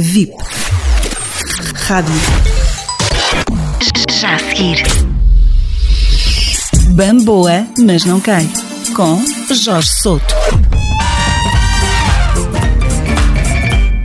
[0.00, 0.32] VIP.
[1.74, 2.14] Rádio.
[4.20, 4.84] Já a seguir.
[6.90, 8.48] Bamboa, mas não cai.
[8.94, 9.20] Com
[9.52, 10.34] Jorge Souto.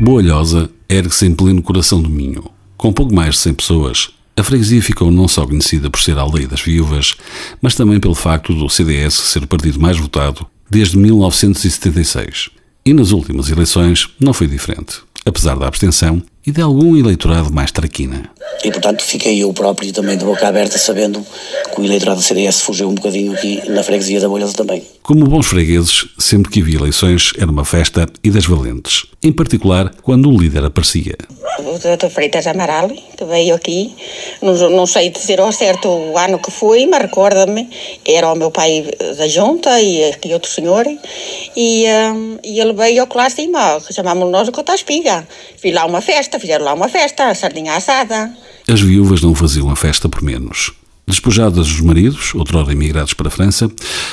[0.00, 2.44] Boalhosa ergue-se em pleno coração do Minho.
[2.76, 6.20] Com pouco mais de 100 pessoas, a freguesia ficou não só conhecida por ser a
[6.20, 7.16] aldeia das viúvas,
[7.60, 12.50] mas também pelo facto do CDS ser o partido mais votado desde 1976.
[12.86, 17.70] E nas últimas eleições não foi diferente, apesar da abstenção e de algum eleitorado mais
[17.70, 18.30] traquina.
[18.64, 21.24] E, portanto, fiquei eu próprio também de boca aberta, sabendo
[21.74, 24.82] que o eleitorado do CDS fugiu um bocadinho aqui na freguesia da Bolhosa também.
[25.02, 29.90] Como bons fregueses, sempre que havia eleições era uma festa e das valentes, em particular
[30.02, 31.16] quando o líder aparecia.
[31.58, 32.08] O Dr.
[32.10, 33.94] Freitas Amaral, que veio aqui,
[34.40, 37.68] não, não sei dizer ao certo o ano que foi, mas recorda-me,
[38.06, 40.86] era o meu pai da junta e aqui outro senhor,
[41.56, 45.26] e, um, e ele veio ao classe cima, chamámos nós de Cota Espiga.
[45.56, 48.29] Fiz lá uma festa, fizeram lá uma festa, a sardinha assada.
[48.72, 50.72] As viúvas não faziam a festa por menos.
[51.04, 53.68] Despojadas dos maridos, outrora emigrados para a França,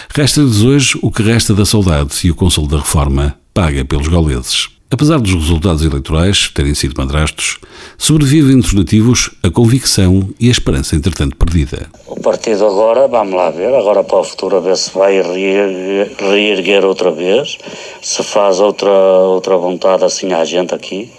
[0.10, 4.70] resta-lhes hoje o que resta da saudade e o Conselho da Reforma paga pelos gauleses.
[4.90, 7.60] Apesar dos resultados eleitorais terem sido madrastos,
[8.00, 11.88] sobrevive entre os nativos a convicção e a esperança entretanto perdida.
[12.08, 16.84] O partido agora, vamos lá ver, agora para o futuro a ver se vai reerguer
[16.84, 17.60] outra vez,
[18.02, 21.12] se faz outra, outra vontade assim à gente aqui,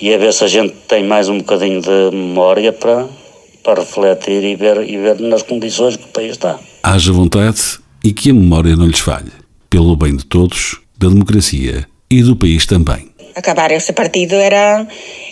[0.00, 3.06] e a ver se a gente tem mais um bocadinho de memória para,
[3.62, 6.58] para refletir e ver, e ver nas condições que o país está.
[6.82, 9.32] Haja vontade e que a memória não lhes falhe,
[9.68, 13.08] pelo bem de todos, da democracia e do país também.
[13.34, 14.86] Acabar esse partido era,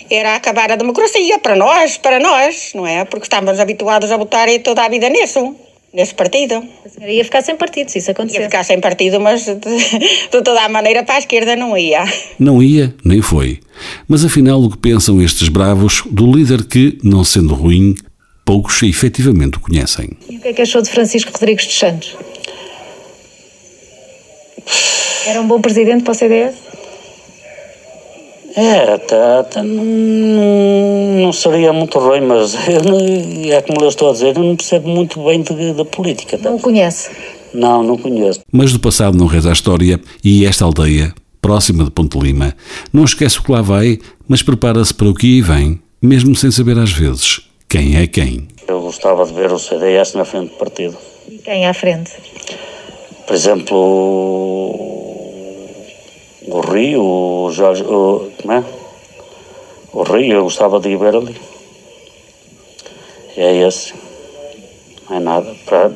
[0.09, 3.03] era acabar a democracia para nós, para nós, não é?
[3.03, 5.55] Porque estávamos habituados a votar toda a vida nisso,
[5.93, 6.63] nesse partido.
[7.01, 8.39] Ia ficar sem partido, se isso acontecer.
[8.39, 12.03] Ia ficar sem partido, mas de, de toda a maneira para a esquerda não ia.
[12.39, 13.59] Não ia, nem foi.
[14.07, 17.95] Mas afinal, o que pensam estes bravos do líder que, não sendo ruim,
[18.45, 20.11] poucos efetivamente o conhecem?
[20.29, 22.15] E o que é que achou de Francisco Rodrigues dos Santos?
[25.25, 26.66] Era um bom presidente para o CDS?
[28.59, 34.09] É, até, até não, não seria muito ruim, mas eu não- é como eu estou
[34.09, 36.37] a dizer, eu não percebo muito bem de política.
[36.39, 36.49] tá?
[36.49, 37.09] Não conhece?
[37.53, 38.39] Não, não conheço.
[38.51, 42.55] Mas do passado não reza a história e esta aldeia, próxima de Ponte Lima,
[42.91, 46.49] não esquece o que lá vai, mas prepara-se para o que aí vem, mesmo sem
[46.51, 48.47] saber às vezes quem é quem.
[48.67, 50.97] Eu gostava de ver o CDS na frente do partido.
[51.29, 52.11] E quem à frente?
[53.25, 54.66] Por exemplo,
[56.77, 58.63] Rio, o Jorge, o, é?
[59.91, 61.35] O Rio, eu gostava de ir ver ali.
[63.35, 63.95] É esse.
[65.09, 65.55] Não é nada.
[65.65, 65.91] Para,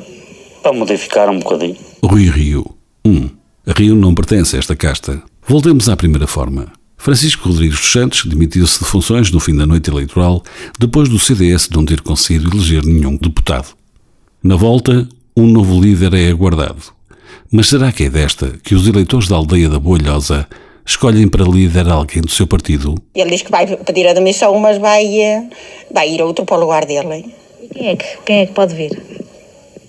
[0.60, 1.76] para modificar um bocadinho.
[2.04, 2.64] Rui Rio.
[3.04, 3.10] 1.
[3.10, 3.30] Um,
[3.76, 5.22] Rio não pertence a esta casta.
[5.46, 6.72] Voltemos à primeira forma.
[6.96, 10.42] Francisco Rodrigues dos Santos demitiu-se de funções no fim da noite eleitoral,
[10.78, 13.74] depois do CDS não ter conseguido eleger nenhum deputado.
[14.42, 16.92] Na volta, um novo líder é aguardado.
[17.50, 20.48] Mas será que é desta que os eleitores da aldeia da Boalhosa
[20.84, 22.94] escolhem para líder alguém do seu partido?
[23.14, 25.44] Ele diz que vai pedir a demissão, mas vai, eh,
[25.90, 27.34] vai ir outro para o lugar dele.
[27.62, 29.00] E quem é que, quem é que pode vir?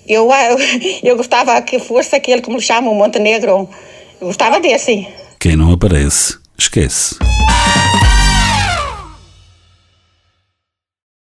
[0.07, 0.57] Eu, eu,
[1.03, 3.69] eu gostava que fosse aquele que me chama o Montenegro.
[4.19, 5.07] Eu gostava desse.
[5.39, 7.15] Quem não aparece, esquece.